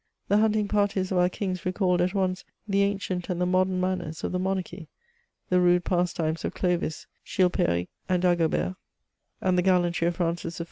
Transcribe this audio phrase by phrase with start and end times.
[0.31, 4.23] T^e hunting parties of our kings recalled at once the anden^ and the modem manners
[4.23, 4.89] of the monarchy,
[5.49, 8.77] the rude pf^times of Clovis, Chilperic, and Dagobert,
[9.41, 10.59] and the gallantry of Francis I.